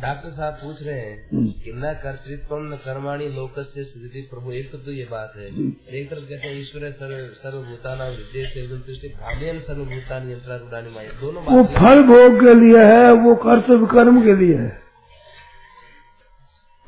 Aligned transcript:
Doctor 0.00 0.30
साहब 0.30 0.52
पूछ 0.52 0.82
रहे 0.82 1.00
हैं 1.00 1.28
हम्म। 1.32 1.46
कि 1.46 1.72
न 1.76 1.92
कर्तृत्व 2.02 2.56
न 2.56 2.78
कर्माणी 2.84 3.28
लोक 3.28 3.52
से 3.58 3.84
स्थिति 3.84 4.20
प्रभु 4.20 4.52
एक 4.52 4.72
तो 4.84 4.92
ये 4.92 5.04
बात 5.10 5.32
है। 5.36 5.50
हम्म। 5.50 5.72
एक 5.94 6.10
तरफ़ 6.10 6.20
कहते 6.20 6.48
हैं 6.48 6.60
ईश्वर 6.60 6.90
सर्व 6.90 7.26
सर्वभूताना 7.34 8.04
भाव्यन 9.20 9.60
सर्वभूतान 9.60 10.30
यंत्रारूढ़ानी 10.30 10.90
माया। 10.90 11.10
दोनों 11.20 11.42
वो 11.42 11.64
फल 11.64 12.02
भोग 12.02 12.40
के 12.40 12.54
लिए 12.54 12.84
है 12.84 13.12
वो 13.12 13.34
कर्तव्य 13.34 13.86
कर्म 13.86 14.22
के 14.22 14.36
लिए 14.36 14.56
है। 14.56 14.82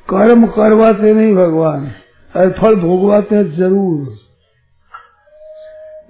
कर्म 0.07 0.47
करवाते 0.47 1.13
नहीं 1.13 1.35
भगवान। 1.35 1.91
अरे 2.35 2.49
फल 2.49 2.75
भोगवाते 2.75 3.35
हैं 3.35 3.55
ज़रूर। 3.55 4.25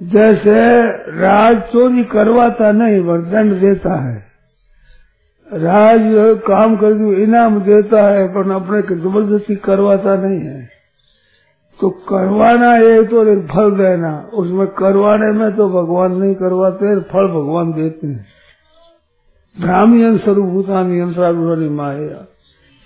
जैसे 0.04 0.84
राज 1.12 1.62
चोरी 1.62 2.04
करवाता 2.04 2.71
नहीं 2.71 3.00
वर 3.00 3.21
दंड 3.21 3.54
देता 3.54 4.02
है। 4.04 4.34
राज 5.54 6.02
काम 6.48 6.75
करके 6.75 7.23
इनाम 7.23 7.61
देता 7.61 8.04
है, 8.04 8.28
पर 8.28 8.51
अपने 8.51 8.96
ज़बरदस्ती 8.96 9.56
करवाता 9.56 10.15
नहीं 10.15 10.39
है। 10.39 10.69
तो 11.82 11.89
करवाना 11.89 12.78
एक 12.78 13.10
तो 13.10 13.24
एक 13.28 13.46
फल 13.46 13.71
देना। 13.71 14.29
उसमें 14.33 14.68
करवाने 14.68 15.32
में 15.32 15.55
तो 15.55 15.69
भगवान 15.69 16.16
नहीं 16.16 16.36
करवाते 16.36 17.00
फल 17.00 17.28
भगवान 17.28 17.74
देते 17.74 18.07
हैं। 18.07 18.28
ब्राह्मण 19.61 20.18
स्वरूभूतानी 20.18 21.00
यंत्रारूढ़ 21.00 21.60
माया। 21.60 22.25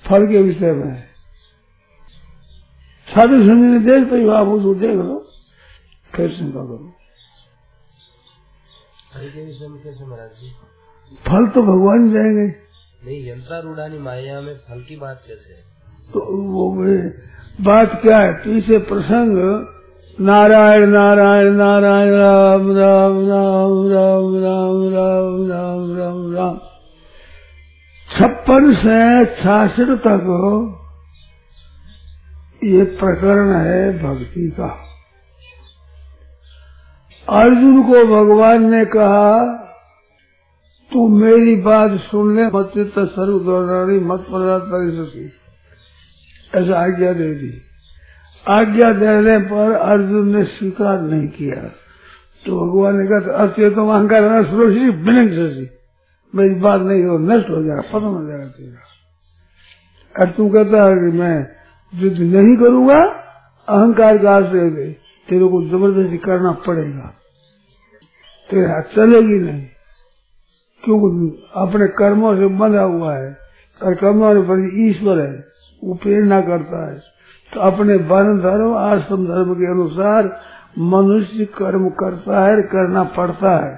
फल 0.10 0.28
के 0.28 0.38
विषय 0.38 0.72
में। 0.72 0.92
है 0.92 1.10
साधु 3.08 3.44
संधि 3.44 3.68
ने 3.68 3.80
देख 3.80 4.10
तो 4.10 4.32
आप 4.32 4.48
उसको 4.48 4.74
देख 4.76 4.96
लो, 4.96 5.26
फिर 6.16 6.30
चिंता 6.30 6.60
करो। 6.60 6.96
फल 11.16 11.48
तो 11.48 11.62
भगवान 11.62 12.12
जाएँगे 12.12 12.48
नहीं 13.06 13.32
यंत्रारूढ़ानी 13.32 13.98
माया 13.98 14.42
में 14.42 14.54
फल 14.54 14.82
की 14.82 14.96
बात 14.96 15.22
कैसे 15.28 15.54
है? 15.54 15.62
तो 16.14 16.20
वो 16.42 16.76
बात 17.62 18.02
क्या 18.02 18.18
है? 18.18 18.34
पीछे 18.34 18.78
प्रसंग 18.78 19.66
नारायण 20.22 20.88
नारायण 20.88 21.54
नारायण 21.54 22.12
राम 22.12 22.72
राम 22.78 23.28
राम 23.28 23.92
राम 23.92 24.34
राम 24.44 24.94
राम 24.94 25.50
राम 25.50 25.98
राम 25.98 26.36
राम। 26.36 26.58
छप्पन 28.20 28.74
से 28.74 29.26
छियासठ 29.26 30.00
तक 30.00 30.76
ये 32.64 32.84
प्रकरण 32.84 33.54
है 33.54 34.04
भक्ति 34.04 34.56
का। 34.60 34.86
अर्जुन 37.30 37.84
को 37.84 38.06
भगवान 38.06 38.72
ने 38.72 38.86
कहा 38.86 39.66
तू 41.00 41.08
मेरी 41.08 41.56
बात 41.56 41.92
सुन 41.92 42.36
ले 42.36 42.46
मत 42.48 42.74
सर्व 42.98 43.40
दौरानी 43.40 44.00
मत 44.00 44.20
पदार्थ 44.20 45.32
ऐसा 46.56 46.80
आज्ञा 46.80 47.14
दे 47.14 47.34
दी। 47.34 47.62
आज्ञा 48.50 48.94
देने 48.94 49.38
पर 49.38 49.72
अर्जुन 49.72 50.36
ने 50.36 50.44
स्वीकार 50.44 51.02
नहीं 51.02 51.28
किया। 51.28 51.56
तो 52.46 52.70
भगवान 52.70 52.98
ने 52.98 53.08
कहा 53.08 53.34
अत्य 53.34 53.70
तो 53.70 53.90
अहंकार 53.90 54.44
सुरक्षित 54.44 54.96
बिलिंग 54.96 55.30
से 55.30 55.78
मेरी 56.36 56.56
बात 56.56 56.82
नहीं 56.82 57.04
हो, 57.04 57.18
नष्ट 57.18 57.50
हो 57.50 57.64
जाएगा, 57.64 57.82
खत्म 57.82 58.08
हो 58.08 58.28
जाएगा 58.28 58.46
तेरा। 58.46 60.22
और 60.22 60.32
तू 60.32 60.50
कहता 60.50 60.84
है 60.84 60.96
कि 60.96 61.18
मैं 61.18 61.48
युद्ध 61.96 62.18
नहीं 62.18 62.58
करूँगा, 62.58 63.04
अहंकार 63.70 64.18
का 64.18 64.32
आश्रय 64.32 64.70
दे 64.70 64.98
तेरे 65.30 65.46
को 65.46 65.64
ज़बरदस्ती 65.64 66.18
करना 66.18 66.52
पड़ेगा। 66.52 67.14
तेरे 68.50 68.82
चलेगी 68.82 69.40
नहीं। 69.40 69.66
क्योंकि 70.84 71.44
अपने 71.56 71.88
कर्मों 71.88 72.36
से 72.36 72.48
बंधा 72.48 72.82
हुआ 72.82 73.16
है। 73.16 73.38
और 73.84 73.96
कर्मों 73.96 74.44
पर 74.44 74.70
ईश्वर 74.74 75.20
है। 75.20 75.46
वो 75.84 75.94
प्रेरणा 75.94 76.42
करता 76.42 76.92
है। 76.92 76.98
तो 77.54 77.60
अपने 77.60 77.96
वन 77.96 78.40
धर्म, 78.40 78.74
आश्रम 78.74 79.26
धर्म 79.26 79.54
के 79.54 79.72
अनुसार 79.72 80.42
मनुष्य 80.80 81.46
कर्म 81.46 81.90
करता 81.90 82.46
है, 82.46 82.62
करना 82.62 83.04
पड़ता 83.04 83.66
है। 83.66 83.76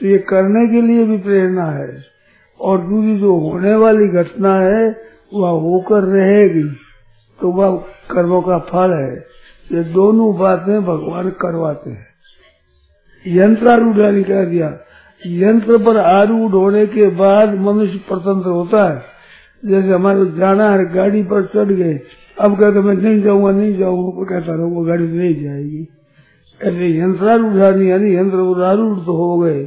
तो 0.00 0.06
ये 0.06 0.18
करने 0.18 0.68
के 0.68 0.80
लिए 0.80 1.04
भी 1.04 1.16
प्रेरणा 1.16 1.64
है। 1.64 2.04
और 2.60 2.78
दूसरी 2.78 3.18
जो 3.18 3.36
होने 3.36 3.74
वाली 3.74 4.08
घटना 4.08 4.54
है, 4.54 4.96
वह 5.34 5.48
होकर 5.48 6.00
रहेगी। 6.00 6.64
तो 7.40 7.50
वह 7.50 7.84
कर्मों 8.10 8.42
का 8.42 8.58
फल 8.58 8.92
है। 8.92 9.26
ये 9.72 9.84
दोनों 9.84 10.38
बातें 10.38 10.84
भगवान 10.84 11.30
करवाते 11.30 11.90
हैं। 11.90 12.06
यंत्रारूढ़ 13.26 14.22
कह 14.22 14.44
दिया। 14.44 14.78
यंत्र 15.20 15.78
पर 15.78 15.96
आरूढ़ 15.98 16.52
होने 16.52 16.86
के 16.86 17.06
बाद 17.16 17.54
मनुष्य 17.60 17.98
स्वतंत्र 17.98 18.50
होता 18.50 18.84
है। 18.84 18.98
जैसे 19.62 19.88
हमारे 19.88 20.24
जाना 20.36 20.70
है, 20.70 20.84
गाड़ी 20.94 21.22
पर 21.22 21.42
चढ़ 21.46 21.72
गए, 21.72 21.94
अब 22.38 22.58
कहते 22.60 22.80
मैं 22.80 22.94
नहीं 22.94 23.22
जाऊँगा 23.22 23.50
नहीं 23.52 23.76
जाऊँगा 23.78 24.10
कोई 24.16 24.26
कहता 24.26 24.54
रहूँगा 24.54 24.88
गाड़ी 24.88 25.06
नहीं 25.08 25.34
जाएगी। 25.42 25.86
ऐसे 26.60 26.88
यंत्रारूढ़ 26.98 27.82
यानी 27.82 28.14
यंत्र 28.14 28.64
आरूढ़ 28.64 28.98
तो 28.98 29.16
हो 29.16 29.38
गए, 29.38 29.62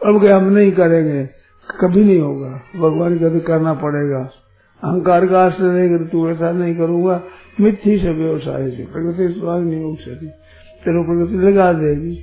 अब 0.00 0.20
क्या 0.20 0.36
हम 0.36 0.44
नहीं 0.48 0.72
करेंगे, 0.72 1.24
कभी 1.68 2.04
नहीं 2.04 2.20
होगा। 2.20 2.50
भगवान 2.76 3.18
कहते 3.18 3.40
करना 3.40 3.74
पड़ेगा। 3.76 4.28
अहंकार 4.82 5.26
का 5.26 5.40
आश्रय 5.40 5.68
नहीं 5.68 5.88
कर 5.90 6.04
तू 6.04 6.28
ऐसा 6.30 6.50
नहीं 6.52 6.74
करूँगा। 6.76 7.20
मिथ्यी 7.60 7.98
से 7.98 8.12
व्यवसाय 8.14 8.70
से 8.70 8.84
प्रगति 8.92 9.24
नहीं 9.40 9.84
उठ 9.84 9.98
सकती 9.98 10.26
तेरे 10.82 11.02
प्रगति 11.04 11.46
लगा 11.46 11.72
देगी। 11.72 12.16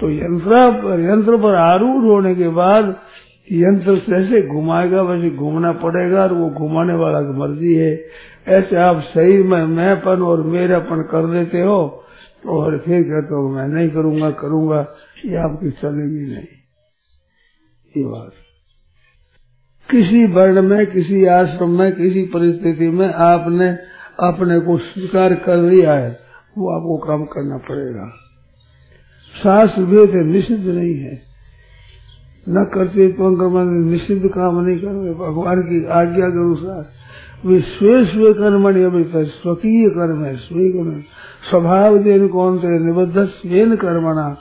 तो 0.00 0.10
यंत्र 0.10 0.70
पर 0.70 1.00
यंत्र 1.00 1.36
पर 1.36 1.54
आरूढ़ 1.54 2.04
होने 2.04 2.34
के 2.34 2.48
बाद 2.48 2.96
यंत्र 3.52 3.94
जैसे 3.96 4.42
घुमाएगा, 4.42 5.02
वैसे 5.02 5.30
घूमना 5.30 5.72
पड़ेगा 5.72 6.22
और 6.22 6.32
वो 6.32 6.50
घुमाने 6.50 6.92
वाला 6.92 7.22
की 7.22 7.38
मर्ज़ी 7.38 7.74
है। 7.74 8.04
ऐसे 8.48 8.76
आप 8.76 9.00
सही 9.00 9.42
में 9.42 9.66
मैंपन 9.66 10.22
और 10.22 10.42
मेरापन 10.42 11.02
कर 11.02 11.26
देते 11.26 11.60
हो, 11.60 12.04
और 12.46 12.78
फिर 12.78 13.02
कहते 13.02 13.34
हो, 13.34 13.48
मैं 13.48 13.68
नहीं 13.68 13.90
करूँगा 13.90 14.30
करूँगा। 14.30 14.86
ये 15.24 15.36
आपकी 15.36 15.70
चलेगी 15.70 16.34
नहीं। 16.34 16.46
ये 17.96 18.04
बात। 18.04 18.32
किसी 19.90 20.26
वर्ण 20.26 20.62
में, 20.62 20.86
किसी 20.86 21.24
आश्रम 21.24 21.70
में, 21.70 21.92
किसी 21.92 22.22
परिस्थिति 22.22 22.88
में 22.88 23.14
आपने 23.14 23.68
अपने 24.20 24.60
को 24.60 24.78
स्वीकार 24.78 25.34
कर 25.34 25.56
लिया 25.56 25.92
है, 25.92 26.18
वो 26.58 26.70
आपको 26.70 27.06
काम 27.06 27.24
करना 27.24 27.56
पड़ेगा। 27.56 28.23
शास्त्र 29.44 29.82
भेद 29.82 30.14
निषिद्ध 30.14 30.68
नहीं 30.68 30.94
है। 30.94 31.22
न 32.48 32.70
करते 32.74 33.08
तो 33.08 33.30
निषिद्ध 33.90 34.28
काम 34.28 34.60
नहीं 34.60 34.78
करेंगे 34.78 35.14
भगवान 35.14 35.62
की 35.62 35.86
आज्ञा 35.86 36.26
के 36.26 36.44
अनुसार। 36.44 36.84
वे 37.48 37.60
स्वे 37.60 38.04
स्वे 38.04 38.32
कर्मणि 38.32 38.82
अभी 38.82 39.04
स्वकीय 39.24 39.90
कर्म 39.90 40.24
है 40.24 40.36
स्वे 40.36 40.70
कर्म 40.70 41.00
स्वभाव 41.50 41.98
देन 41.98 42.28
कौन 42.28 42.58
थे 42.58 42.84
निबद्ध 42.84 43.24
स्वेन 43.24 43.76
कर्मणा। 43.76 44.36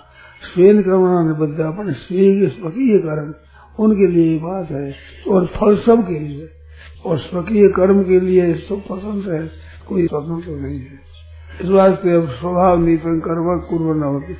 स्वेन 0.54 0.82
कर्मणा 0.82 1.24
निबद्ध, 1.24 1.62
अपने 1.62 1.94
स्वे 1.94 2.48
स्वकीय 2.48 2.98
कर्म। 2.98 3.34
उनके 3.80 4.08
लिए 4.08 4.38
बात 4.38 4.72
है, 4.72 4.94
और 5.28 5.46
फल 5.46 5.76
सब 5.78 6.08
के 6.08 6.20
लिए। 6.20 6.50
और 7.06 7.18
स्वकीय 7.18 7.68
कर्म 7.68 8.04
के 8.04 8.20
लिए 8.20 8.54
सब 8.54 8.82
पसंद 8.90 9.34
है, 9.34 9.50
कोई 9.88 10.08
स्वतंत्र 10.08 10.52
नहीं 10.52 10.80
है। 10.80 11.24
इस 11.62 11.70
वास्ते 11.70 12.16
अब 12.16 12.30
स्वभाव 12.30 12.80
नीति 12.80 13.20
कर्म 13.20 13.62
कुर्व 13.70 13.94
न 13.94 14.04
होती। 14.04 14.34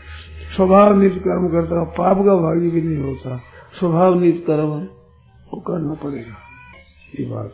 स्वभाव 0.56 0.98
नीत 0.98 1.14
कर्म 1.14 1.50
करता 1.50 1.84
पाप 1.84 2.18
का 2.18 2.36
भागी 2.36 2.70
भी 2.70 2.82
नहीं 2.82 3.04
होता। 3.04 3.38
स्वभाव 3.80 4.20
नीत 4.20 4.44
कर्म 4.48 4.88
वो 5.54 5.60
करना 5.62 5.94
पड़ेगा। 5.94 6.36
ये 7.20 7.26
बात 7.26 7.52